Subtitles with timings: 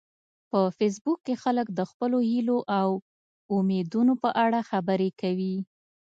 [0.49, 2.89] په فېسبوک کې خلک د خپلو هیلو او
[3.57, 5.55] امیدونو په اړه خبرې کوي